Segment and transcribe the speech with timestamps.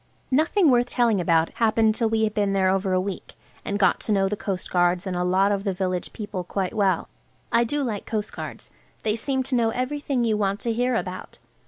[0.31, 3.79] Nothing worth telling about happened till we had been there over a week, and had
[3.79, 7.07] got to know the coastguards and a lot of the village people quite well.
[7.51, 8.71] I do like coastguards.
[9.03, 11.37] They seem to know everything you want to hear about.